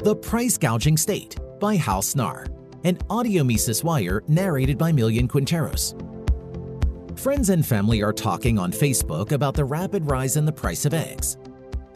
The 0.00 0.14
Price 0.14 0.56
Gouging 0.56 0.96
State 0.96 1.34
by 1.58 1.74
Hal 1.74 2.02
Snarr, 2.02 2.46
an 2.84 2.98
audio 3.10 3.42
Mises 3.42 3.82
Wire 3.82 4.22
narrated 4.28 4.78
by 4.78 4.92
Millian 4.92 5.26
Quinteros. 5.26 5.98
Friends 7.18 7.50
and 7.50 7.66
family 7.66 8.00
are 8.00 8.12
talking 8.12 8.60
on 8.60 8.70
Facebook 8.70 9.32
about 9.32 9.54
the 9.54 9.64
rapid 9.64 10.08
rise 10.08 10.36
in 10.36 10.44
the 10.44 10.52
price 10.52 10.84
of 10.84 10.94
eggs. 10.94 11.36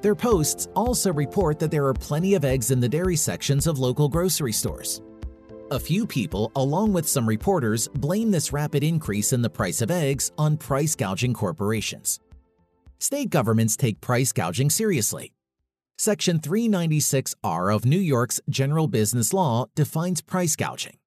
Their 0.00 0.16
posts 0.16 0.66
also 0.74 1.12
report 1.12 1.60
that 1.60 1.70
there 1.70 1.86
are 1.86 1.94
plenty 1.94 2.34
of 2.34 2.44
eggs 2.44 2.72
in 2.72 2.80
the 2.80 2.88
dairy 2.88 3.14
sections 3.14 3.68
of 3.68 3.78
local 3.78 4.08
grocery 4.08 4.52
stores. 4.52 5.00
A 5.70 5.78
few 5.78 6.04
people, 6.04 6.50
along 6.56 6.92
with 6.92 7.08
some 7.08 7.28
reporters, 7.28 7.86
blame 7.86 8.32
this 8.32 8.52
rapid 8.52 8.82
increase 8.82 9.32
in 9.32 9.42
the 9.42 9.48
price 9.48 9.80
of 9.80 9.92
eggs 9.92 10.32
on 10.36 10.56
price 10.56 10.96
gouging 10.96 11.34
corporations. 11.34 12.18
State 12.98 13.30
governments 13.30 13.76
take 13.76 14.00
price 14.00 14.32
gouging 14.32 14.70
seriously 14.70 15.32
Section 16.04 16.40
396R 16.40 17.72
of 17.72 17.84
New 17.84 17.96
York's 17.96 18.40
General 18.48 18.88
Business 18.88 19.32
Law 19.32 19.66
defines 19.76 20.20
price 20.20 20.56
gouging 20.56 20.98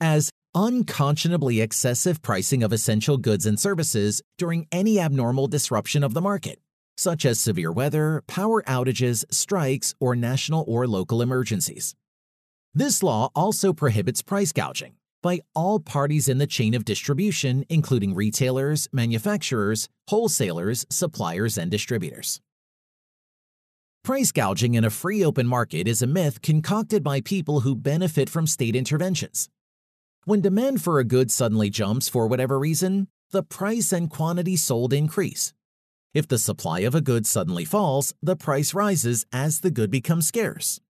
as 0.00 0.30
unconscionably 0.54 1.60
excessive 1.60 2.22
pricing 2.22 2.62
of 2.62 2.72
essential 2.72 3.18
goods 3.18 3.46
and 3.46 3.58
services 3.58 4.22
during 4.38 4.68
any 4.70 5.00
abnormal 5.00 5.48
disruption 5.48 6.04
of 6.04 6.14
the 6.14 6.20
market, 6.20 6.60
such 6.96 7.26
as 7.26 7.40
severe 7.40 7.72
weather, 7.72 8.22
power 8.28 8.62
outages, 8.68 9.24
strikes, 9.28 9.92
or 9.98 10.14
national 10.14 10.64
or 10.68 10.86
local 10.86 11.20
emergencies. 11.20 11.96
This 12.72 13.02
law 13.02 13.30
also 13.34 13.72
prohibits 13.72 14.22
price 14.22 14.52
gouging 14.52 14.94
by 15.20 15.40
all 15.56 15.80
parties 15.80 16.28
in 16.28 16.38
the 16.38 16.46
chain 16.46 16.74
of 16.74 16.84
distribution, 16.84 17.64
including 17.68 18.14
retailers, 18.14 18.86
manufacturers, 18.92 19.88
wholesalers, 20.06 20.86
suppliers, 20.90 21.58
and 21.58 21.72
distributors. 21.72 22.40
Price 24.04 24.32
gouging 24.32 24.74
in 24.74 24.84
a 24.84 24.90
free 24.90 25.24
open 25.24 25.46
market 25.46 25.88
is 25.88 26.02
a 26.02 26.06
myth 26.06 26.42
concocted 26.42 27.02
by 27.02 27.22
people 27.22 27.60
who 27.60 27.74
benefit 27.74 28.28
from 28.28 28.46
state 28.46 28.76
interventions. 28.76 29.48
When 30.26 30.42
demand 30.42 30.82
for 30.82 30.98
a 30.98 31.04
good 31.04 31.30
suddenly 31.30 31.70
jumps 31.70 32.06
for 32.06 32.26
whatever 32.26 32.58
reason, 32.58 33.08
the 33.30 33.42
price 33.42 33.94
and 33.94 34.10
quantity 34.10 34.56
sold 34.56 34.92
increase. 34.92 35.54
If 36.12 36.28
the 36.28 36.36
supply 36.36 36.80
of 36.80 36.94
a 36.94 37.00
good 37.00 37.24
suddenly 37.26 37.64
falls, 37.64 38.12
the 38.22 38.36
price 38.36 38.74
rises 38.74 39.24
as 39.32 39.60
the 39.60 39.70
good 39.70 39.90
becomes 39.90 40.28
scarce. 40.28 40.80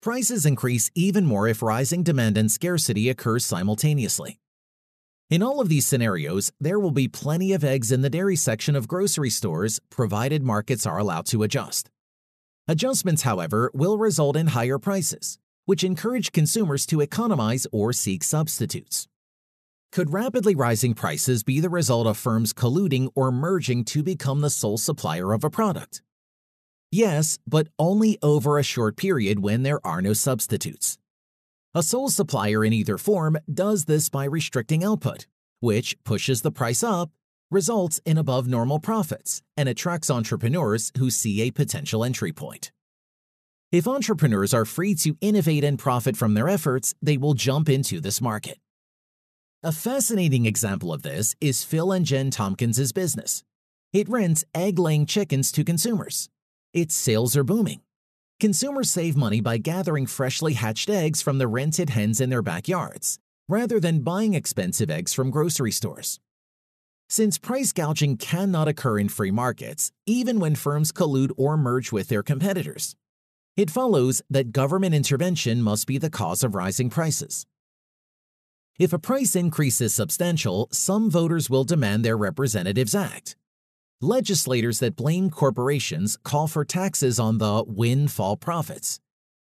Prices 0.00 0.46
increase 0.46 0.88
even 0.94 1.26
more 1.26 1.48
if 1.48 1.62
rising 1.62 2.04
demand 2.04 2.38
and 2.38 2.48
scarcity 2.48 3.08
occurs 3.08 3.44
simultaneously. 3.44 4.38
In 5.30 5.42
all 5.42 5.60
of 5.60 5.68
these 5.68 5.84
scenarios, 5.84 6.52
there 6.60 6.78
will 6.78 6.92
be 6.92 7.08
plenty 7.08 7.52
of 7.52 7.64
eggs 7.64 7.90
in 7.90 8.02
the 8.02 8.10
dairy 8.10 8.36
section 8.36 8.76
of 8.76 8.86
grocery 8.86 9.30
stores 9.30 9.80
provided 9.90 10.44
markets 10.44 10.86
are 10.86 10.98
allowed 10.98 11.26
to 11.26 11.42
adjust. 11.42 11.90
Adjustments, 12.68 13.22
however, 13.22 13.70
will 13.74 13.96
result 13.96 14.36
in 14.36 14.48
higher 14.48 14.78
prices, 14.78 15.38
which 15.66 15.84
encourage 15.84 16.32
consumers 16.32 16.84
to 16.86 17.00
economize 17.00 17.66
or 17.70 17.92
seek 17.92 18.24
substitutes. 18.24 19.06
Could 19.92 20.12
rapidly 20.12 20.56
rising 20.56 20.92
prices 20.92 21.44
be 21.44 21.60
the 21.60 21.70
result 21.70 22.08
of 22.08 22.18
firms 22.18 22.52
colluding 22.52 23.08
or 23.14 23.30
merging 23.30 23.84
to 23.84 24.02
become 24.02 24.40
the 24.40 24.50
sole 24.50 24.78
supplier 24.78 25.32
of 25.32 25.44
a 25.44 25.50
product? 25.50 26.02
Yes, 26.90 27.38
but 27.46 27.68
only 27.78 28.18
over 28.20 28.58
a 28.58 28.64
short 28.64 28.96
period 28.96 29.40
when 29.40 29.62
there 29.62 29.84
are 29.86 30.02
no 30.02 30.12
substitutes. 30.12 30.98
A 31.72 31.84
sole 31.84 32.08
supplier 32.08 32.64
in 32.64 32.72
either 32.72 32.98
form 32.98 33.38
does 33.52 33.84
this 33.84 34.08
by 34.08 34.24
restricting 34.24 34.82
output, 34.82 35.26
which 35.60 35.96
pushes 36.04 36.42
the 36.42 36.50
price 36.50 36.82
up 36.82 37.10
results 37.50 38.00
in 38.04 38.18
above 38.18 38.48
normal 38.48 38.80
profits, 38.80 39.42
and 39.56 39.68
attracts 39.68 40.10
entrepreneurs 40.10 40.92
who 40.98 41.10
see 41.10 41.42
a 41.42 41.50
potential 41.50 42.04
entry 42.04 42.32
point. 42.32 42.72
If 43.72 43.88
entrepreneurs 43.88 44.54
are 44.54 44.64
free 44.64 44.94
to 44.96 45.16
innovate 45.20 45.64
and 45.64 45.78
profit 45.78 46.16
from 46.16 46.34
their 46.34 46.48
efforts, 46.48 46.94
they 47.02 47.16
will 47.16 47.34
jump 47.34 47.68
into 47.68 48.00
this 48.00 48.20
market. 48.20 48.58
A 49.62 49.72
fascinating 49.72 50.46
example 50.46 50.92
of 50.92 51.02
this 51.02 51.34
is 51.40 51.64
Phil 51.64 51.90
and 51.90 52.06
Jen 52.06 52.30
Tompkins' 52.30 52.92
business. 52.92 53.42
It 53.92 54.08
rents 54.08 54.44
egg 54.54 54.78
laying 54.78 55.06
chickens 55.06 55.50
to 55.52 55.64
consumers. 55.64 56.28
Its 56.72 56.94
sales 56.94 57.36
are 57.36 57.44
booming. 57.44 57.80
Consumers 58.38 58.90
save 58.90 59.16
money 59.16 59.40
by 59.40 59.56
gathering 59.56 60.06
freshly 60.06 60.52
hatched 60.52 60.90
eggs 60.90 61.22
from 61.22 61.38
the 61.38 61.48
rented 61.48 61.90
hens 61.90 62.20
in 62.20 62.28
their 62.28 62.42
backyards, 62.42 63.18
rather 63.48 63.80
than 63.80 64.00
buying 64.00 64.34
expensive 64.34 64.90
eggs 64.90 65.14
from 65.14 65.30
grocery 65.30 65.72
stores. 65.72 66.20
Since 67.08 67.38
price 67.38 67.72
gouging 67.72 68.16
cannot 68.16 68.66
occur 68.66 68.98
in 68.98 69.08
free 69.08 69.30
markets, 69.30 69.92
even 70.06 70.40
when 70.40 70.56
firms 70.56 70.90
collude 70.90 71.30
or 71.36 71.56
merge 71.56 71.92
with 71.92 72.08
their 72.08 72.24
competitors, 72.24 72.96
it 73.56 73.70
follows 73.70 74.22
that 74.28 74.50
government 74.50 74.92
intervention 74.92 75.62
must 75.62 75.86
be 75.86 75.98
the 75.98 76.10
cause 76.10 76.42
of 76.42 76.56
rising 76.56 76.90
prices. 76.90 77.46
If 78.78 78.92
a 78.92 78.98
price 78.98 79.36
increase 79.36 79.80
is 79.80 79.94
substantial, 79.94 80.68
some 80.72 81.08
voters 81.08 81.48
will 81.48 81.62
demand 81.62 82.04
their 82.04 82.16
representatives 82.16 82.94
act. 82.94 83.36
Legislators 84.00 84.80
that 84.80 84.96
blame 84.96 85.30
corporations 85.30 86.18
call 86.24 86.48
for 86.48 86.64
taxes 86.64 87.20
on 87.20 87.38
the 87.38 87.64
windfall 87.66 88.36
profits, 88.36 88.98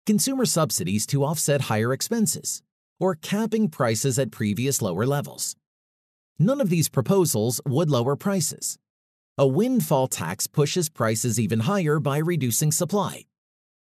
consumer 0.05 0.45
subsidies 0.45 1.07
to 1.07 1.23
offset 1.23 1.61
higher 1.61 1.93
expenses, 1.93 2.61
or 2.99 3.15
capping 3.15 3.69
prices 3.69 4.19
at 4.19 4.31
previous 4.31 4.81
lower 4.81 5.05
levels. 5.05 5.55
None 6.43 6.59
of 6.59 6.69
these 6.69 6.89
proposals 6.89 7.61
would 7.65 7.89
lower 7.89 8.17
prices. 8.17 8.77
A 9.37 9.47
windfall 9.47 10.09
tax 10.09 10.45
pushes 10.45 10.89
prices 10.89 11.39
even 11.39 11.61
higher 11.61 12.01
by 12.01 12.17
reducing 12.17 12.69
supply. 12.69 13.27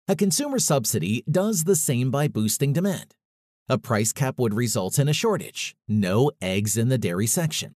A 0.09 0.15
consumer 0.15 0.59
subsidy 0.59 1.25
does 1.31 1.65
the 1.65 1.75
same 1.75 2.11
by 2.11 2.29
boosting 2.29 2.75
demand. 2.75 3.15
A 3.67 3.79
price 3.79 4.13
cap 4.13 4.39
would 4.39 4.53
result 4.53 4.99
in 4.99 5.09
a 5.09 5.15
shortage, 5.15 5.75
no 5.89 6.31
eggs 6.43 6.77
in 6.77 6.91
the 6.91 6.99
dairy 6.99 7.27
section, 7.27 7.73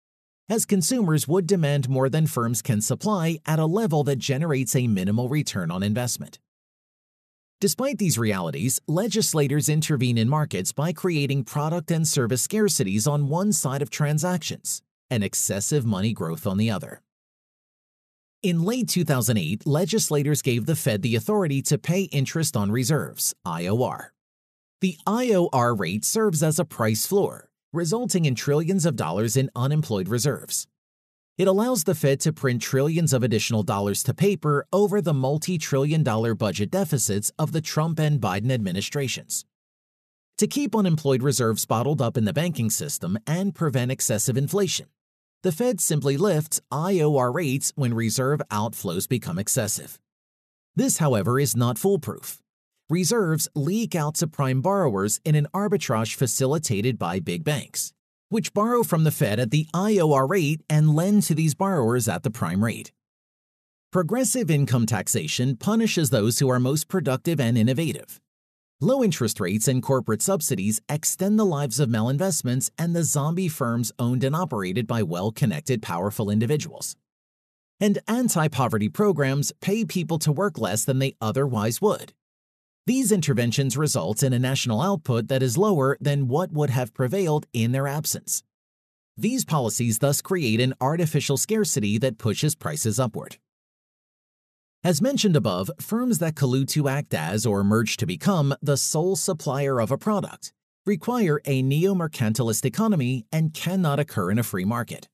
as 0.49 0.67
consumers 0.67 1.29
would 1.29 1.47
demand 1.47 1.89
more 1.89 2.09
than 2.09 2.27
firms 2.27 2.61
can 2.61 2.81
supply 2.81 3.39
at 3.47 3.61
a 3.61 3.67
level 3.67 4.03
that 4.03 4.19
generates 4.19 4.75
a 4.75 4.89
minimal 4.89 5.29
return 5.29 5.71
on 5.71 5.85
investment. 5.85 6.41
Despite 7.59 7.97
these 7.97 8.19
realities, 8.19 8.81
legislators 8.87 9.71
intervene 9.71 10.19
in 10.19 10.29
markets 10.29 10.73
by 10.73 10.93
creating 10.93 11.45
product 11.45 11.91
and 11.91 12.07
service 12.07 12.47
scarcities 12.47 13.11
on 13.11 13.31
one 13.31 13.51
side 13.51 13.81
of 13.81 13.89
transactions 13.89 14.83
and 15.09 15.25
excessive 15.25 15.87
money 15.87 16.13
growth 16.13 16.47
on 16.47 16.59
the 16.59 16.71
other. 16.71 17.01
In 18.43 18.63
late 18.63 18.89
2008, 18.91 19.67
legislators 19.67 20.43
gave 20.43 20.67
the 20.67 20.77
Fed 20.77 21.01
the 21.01 21.17
authority 21.17 21.63
to 21.63 21.79
pay 21.79 22.03
interest 22.03 22.59
on 22.59 22.71
reserves, 22.71 23.33
IOR. 23.47 24.09
The 24.83 24.99
IOR 25.07 25.79
rate 25.79 26.05
serves 26.05 26.43
as 26.43 26.59
a 26.59 26.67
price 26.67 27.07
floor, 27.07 27.49
resulting 27.73 28.27
in 28.27 28.35
trillions 28.35 28.85
of 28.85 28.97
dollars 28.97 29.35
in 29.35 29.49
unemployed 29.57 30.11
reserves. 30.11 30.67
It 31.39 31.49
allows 31.49 31.85
the 31.85 31.95
Fed 31.95 32.21
to 32.21 32.33
print 32.33 32.63
trillions 32.63 33.13
of 33.13 33.23
additional 33.23 33.63
dollars 33.63 34.03
to 34.05 34.15
paper 34.15 34.67
over 34.73 35.03
the 35.03 35.13
multi 35.13 35.59
trillion 35.59 36.03
dollar 36.03 36.35
budget 36.35 36.71
deficits 36.71 37.31
of 37.39 37.53
the 37.53 37.61
Trump 37.61 37.99
and 37.99 38.19
Biden 38.19 38.51
administrations. 38.51 39.45
To 40.39 40.47
keep 40.47 40.75
unemployed 40.75 41.23
reserves 41.23 41.67
bottled 41.67 42.01
up 42.01 42.17
in 42.17 42.25
the 42.25 42.33
banking 42.33 42.71
system 42.71 43.19
and 43.27 43.55
prevent 43.55 43.91
excessive 43.91 44.39
inflation, 44.39 44.87
the 45.43 45.53
Fed 45.53 45.79
simply 45.79 46.17
lifts 46.17 46.63
IOR 46.73 47.35
rates 47.35 47.71
when 47.77 47.93
reserve 47.93 48.41
outflows 48.51 49.07
become 49.07 49.39
excessive. 49.39 49.99
This, 50.75 50.99
however, 50.99 51.39
is 51.39 51.55
not 51.55 51.77
foolproof. 51.79 52.39
Reserves 52.89 53.47
leak 53.55 53.95
out 53.95 54.15
to 54.17 54.27
prime 54.27 54.63
borrowers 54.63 55.21
in 55.23 55.35
an 55.35 55.49
arbitrage 55.53 56.15
facilitated 56.15 56.99
by 56.99 57.21
big 57.21 57.45
banks 57.45 57.93
which 58.29 58.53
borrow 58.53 58.83
from 58.83 59.05
the 59.05 59.11
Fed 59.11 59.39
at 59.39 59.51
the 59.51 59.67
IOR 59.75 60.29
rate 60.29 60.63
and 60.69 60.95
lend 60.95 61.23
to 61.25 61.35
these 61.35 61.55
borrowers 61.55 62.09
at 62.09 62.23
the 62.23 62.31
prime 62.31 62.65
rate. 62.65 62.93
Progressive 63.93 64.51
income 64.51 64.85
taxation 64.85 65.57
punishes 65.57 66.11
those 66.11 66.39
who 66.39 66.49
are 66.51 66.61
most 66.61 66.89
productive 66.89 67.41
and 67.41 67.57
innovative. 67.57 68.21
Low 68.81 69.03
interest 69.03 69.41
rates 69.41 69.69
and 69.69 69.83
corporate 69.83 70.21
subsidies 70.21 70.83
extend 70.89 71.39
the 71.39 71.47
lives 71.47 71.81
of 71.81 71.89
malinvestments 71.89 72.71
and 72.77 72.95
the 72.95 73.05
zombie 73.05 73.49
firms 73.49 73.91
owned 73.99 74.23
and 74.23 74.37
operated 74.37 74.87
by 74.87 75.03
well 75.03 75.33
connected, 75.33 75.81
powerful 75.81 76.29
individuals. 76.29 76.95
And 77.81 77.99
anti 78.07 78.49
poverty 78.49 78.91
programs 78.91 79.53
pay 79.63 79.87
people 79.87 80.19
to 80.19 80.33
work 80.33 80.59
less 80.59 80.85
than 80.85 80.99
they 80.99 81.15
otherwise 81.23 81.81
would. 81.81 82.13
These 82.87 83.11
interventions 83.11 83.77
result 83.77 84.23
in 84.23 84.33
a 84.33 84.39
national 84.39 84.81
output 84.81 85.27
that 85.27 85.43
is 85.43 85.59
lower 85.59 85.97
than 86.01 86.29
what 86.29 86.53
would 86.53 86.71
have 86.71 86.95
prevailed 86.95 87.47
in 87.53 87.73
their 87.73 87.89
absence. 87.89 88.45
These 89.17 89.45
policies 89.45 89.99
thus 89.99 90.23
create 90.23 90.61
an 90.61 90.75
artificial 90.81 91.37
scarcity 91.37 91.99
that 91.99 92.19
pushes 92.19 92.55
prices 92.55 93.01
upward. 93.01 93.39
As 94.85 95.03
mentioned 95.03 95.35
above, 95.35 95.69
firms 95.81 96.19
that 96.19 96.37
collude 96.37 96.69
to 96.69 96.87
act 96.87 97.13
as 97.13 97.45
or 97.45 97.65
merge 97.65 97.97
to 97.97 98.07
become 98.07 98.55
the 98.63 98.77
sole 98.77 99.17
supplier 99.17 99.81
of 99.81 99.91
a 99.91 99.99
product 99.99 100.53
require 100.85 101.41
a 101.45 101.63
neo 101.63 101.93
mercantilist 101.93 102.65
economy 102.65 103.27
and 103.33 103.53
cannot 103.53 103.99
occur 103.99 104.31
in 104.31 104.39
a 104.39 104.45
free 104.45 104.65
market. 104.65 105.09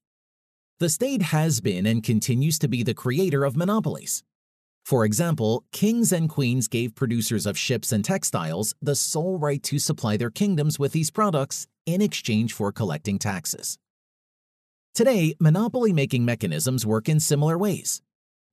The 0.78 0.90
state 0.90 1.22
has 1.22 1.62
been 1.62 1.86
and 1.86 2.02
continues 2.02 2.58
to 2.58 2.68
be 2.68 2.82
the 2.82 2.92
creator 2.92 3.46
of 3.46 3.56
monopolies. 3.56 4.22
For 4.84 5.04
example, 5.04 5.64
kings 5.72 6.12
and 6.12 6.28
queens 6.28 6.68
gave 6.68 6.94
producers 6.94 7.46
of 7.46 7.56
ships 7.56 7.92
and 7.92 8.04
textiles 8.04 8.74
the 8.82 8.96
sole 8.96 9.38
right 9.38 9.62
to 9.62 9.78
supply 9.78 10.16
their 10.16 10.30
kingdoms 10.30 10.78
with 10.78 10.92
these 10.92 11.10
products 11.10 11.66
in 11.86 12.02
exchange 12.02 12.52
for 12.52 12.72
collecting 12.72 13.18
taxes. 13.18 13.78
Today, 14.94 15.34
monopoly 15.40 15.92
making 15.92 16.24
mechanisms 16.24 16.84
work 16.84 17.08
in 17.08 17.20
similar 17.20 17.56
ways. 17.56 18.02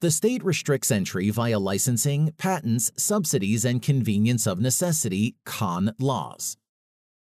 The 0.02 0.12
state 0.12 0.44
restricts 0.46 0.92
entry 0.92 1.30
via 1.30 1.60
licensing, 1.60 2.32
patents, 2.38 2.92
subsidies, 2.96 3.66
and 3.66 3.82
convenience 3.82 4.48
of 4.48 4.62
necessity 4.62 5.36
con 5.46 5.94
laws. 6.00 6.56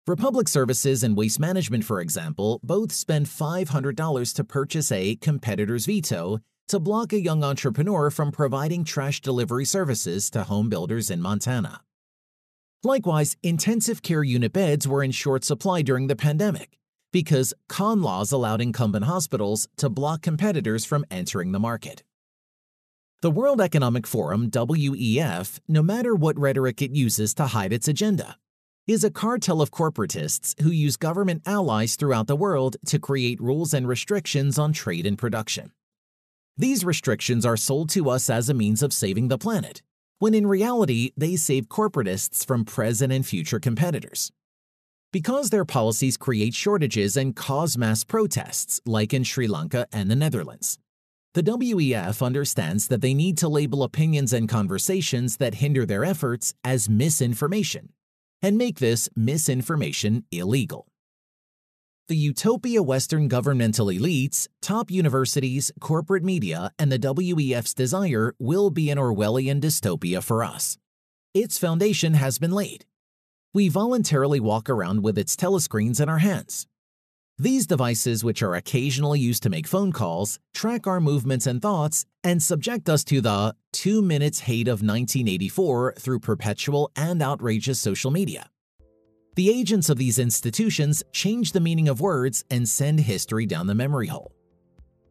Republic 0.06 0.48
Services 0.48 1.02
and 1.02 1.16
Waste 1.16 1.40
Management, 1.40 1.84
for 1.84 2.00
example, 2.00 2.60
both 2.62 2.92
spend 2.92 3.26
$500 3.26 4.34
to 4.34 4.44
purchase 4.44 4.92
a 4.92 5.16
competitor's 5.16 5.86
veto 5.86 6.38
to 6.70 6.78
block 6.78 7.12
a 7.12 7.20
young 7.20 7.42
entrepreneur 7.42 8.10
from 8.10 8.30
providing 8.30 8.84
trash 8.84 9.20
delivery 9.20 9.64
services 9.64 10.30
to 10.30 10.44
home 10.44 10.68
builders 10.68 11.10
in 11.10 11.20
Montana. 11.20 11.80
Likewise, 12.84 13.36
intensive 13.42 14.02
care 14.02 14.22
unit 14.22 14.52
beds 14.52 14.86
were 14.86 15.02
in 15.02 15.10
short 15.10 15.42
supply 15.42 15.82
during 15.82 16.06
the 16.06 16.14
pandemic 16.14 16.78
because 17.12 17.52
con 17.68 18.02
laws 18.02 18.30
allowed 18.30 18.60
incumbent 18.60 19.04
hospitals 19.04 19.66
to 19.78 19.88
block 19.90 20.22
competitors 20.22 20.84
from 20.84 21.04
entering 21.10 21.50
the 21.50 21.58
market. 21.58 22.04
The 23.20 23.32
World 23.32 23.60
Economic 23.60 24.06
Forum, 24.06 24.48
WEF, 24.48 25.58
no 25.66 25.82
matter 25.82 26.14
what 26.14 26.38
rhetoric 26.38 26.80
it 26.80 26.94
uses 26.94 27.34
to 27.34 27.48
hide 27.48 27.72
its 27.72 27.88
agenda, 27.88 28.36
is 28.86 29.02
a 29.02 29.10
cartel 29.10 29.60
of 29.60 29.72
corporatists 29.72 30.54
who 30.62 30.70
use 30.70 30.96
government 30.96 31.42
allies 31.46 31.96
throughout 31.96 32.28
the 32.28 32.36
world 32.36 32.76
to 32.86 33.00
create 33.00 33.40
rules 33.40 33.74
and 33.74 33.88
restrictions 33.88 34.56
on 34.56 34.72
trade 34.72 35.04
and 35.04 35.18
production. 35.18 35.72
These 36.60 36.84
restrictions 36.84 37.46
are 37.46 37.56
sold 37.56 37.88
to 37.92 38.10
us 38.10 38.28
as 38.28 38.50
a 38.50 38.54
means 38.54 38.82
of 38.82 38.92
saving 38.92 39.28
the 39.28 39.38
planet, 39.38 39.80
when 40.18 40.34
in 40.34 40.46
reality, 40.46 41.10
they 41.16 41.36
save 41.36 41.70
corporatists 41.70 42.44
from 42.44 42.66
present 42.66 43.10
and 43.10 43.24
future 43.24 43.58
competitors. 43.58 44.30
Because 45.10 45.48
their 45.48 45.64
policies 45.64 46.18
create 46.18 46.52
shortages 46.52 47.16
and 47.16 47.34
cause 47.34 47.78
mass 47.78 48.04
protests, 48.04 48.78
like 48.84 49.14
in 49.14 49.24
Sri 49.24 49.46
Lanka 49.46 49.86
and 49.90 50.10
the 50.10 50.16
Netherlands. 50.16 50.78
The 51.32 51.42
WEF 51.42 52.20
understands 52.20 52.88
that 52.88 53.00
they 53.00 53.14
need 53.14 53.38
to 53.38 53.48
label 53.48 53.82
opinions 53.82 54.34
and 54.34 54.46
conversations 54.46 55.38
that 55.38 55.54
hinder 55.54 55.86
their 55.86 56.04
efforts 56.04 56.52
as 56.62 56.90
misinformation 56.90 57.94
and 58.42 58.58
make 58.58 58.80
this 58.80 59.08
misinformation 59.16 60.26
illegal 60.30 60.89
the 62.10 62.16
Utopia 62.16 62.82
Western 62.82 63.28
governmental 63.28 63.86
elites, 63.86 64.48
top 64.60 64.90
universities, 64.90 65.70
corporate 65.78 66.24
media, 66.24 66.72
and 66.76 66.90
the 66.90 66.98
WEF's 66.98 67.72
desire 67.72 68.34
will 68.40 68.68
be 68.68 68.90
an 68.90 68.98
Orwellian 68.98 69.60
dystopia 69.60 70.20
for 70.20 70.42
us. 70.42 70.76
Its 71.34 71.56
foundation 71.56 72.14
has 72.14 72.36
been 72.36 72.50
laid. 72.50 72.84
We 73.54 73.68
voluntarily 73.68 74.40
walk 74.40 74.68
around 74.68 75.04
with 75.04 75.16
its 75.16 75.36
telescreens 75.36 76.00
in 76.00 76.08
our 76.08 76.18
hands. 76.18 76.66
These 77.38 77.68
devices, 77.68 78.24
which 78.24 78.42
are 78.42 78.56
occasionally 78.56 79.20
used 79.20 79.44
to 79.44 79.48
make 79.48 79.68
phone 79.68 79.92
calls, 79.92 80.40
track 80.52 80.88
our 80.88 81.00
movements 81.00 81.46
and 81.46 81.62
thoughts, 81.62 82.06
and 82.24 82.42
subject 82.42 82.88
us 82.88 83.04
to 83.04 83.20
the 83.20 83.54
two 83.72 84.02
minutes 84.02 84.40
hate 84.40 84.66
of 84.66 84.82
1984 84.82 85.94
through 85.96 86.18
perpetual 86.18 86.90
and 86.96 87.22
outrageous 87.22 87.78
social 87.78 88.10
media. 88.10 88.50
The 89.36 89.48
agents 89.48 89.88
of 89.88 89.96
these 89.96 90.18
institutions 90.18 91.04
change 91.12 91.52
the 91.52 91.60
meaning 91.60 91.88
of 91.88 92.00
words 92.00 92.44
and 92.50 92.68
send 92.68 93.00
history 93.00 93.46
down 93.46 93.68
the 93.68 93.74
memory 93.74 94.08
hole. 94.08 94.32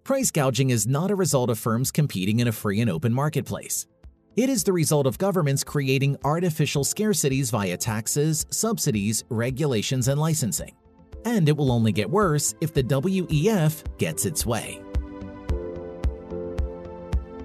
Price 0.03 0.29
gouging 0.29 0.71
is 0.71 0.85
not 0.85 1.09
a 1.09 1.15
result 1.15 1.49
of 1.49 1.57
firms 1.57 1.89
competing 1.89 2.39
in 2.39 2.47
a 2.47 2.51
free 2.51 2.81
and 2.81 2.89
open 2.89 3.13
marketplace. 3.13 3.87
It 4.35 4.49
is 4.49 4.63
the 4.63 4.73
result 4.73 5.07
of 5.07 5.17
governments 5.17 5.63
creating 5.63 6.17
artificial 6.23 6.83
scarcities 6.83 7.51
via 7.51 7.77
taxes, 7.77 8.45
subsidies, 8.49 9.23
regulations, 9.29 10.07
and 10.07 10.19
licensing. 10.19 10.75
And 11.25 11.47
it 11.47 11.55
will 11.55 11.71
only 11.71 11.91
get 11.91 12.09
worse 12.09 12.55
if 12.59 12.73
the 12.73 12.83
WEF 12.83 13.97
gets 13.97 14.25
its 14.25 14.45
way. 14.45 14.81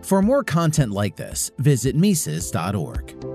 For 0.03 0.23
more 0.23 0.44
content 0.44 0.93
like 0.93 1.17
this, 1.17 1.50
visit 1.59 1.97
Mises.org. 1.97 3.33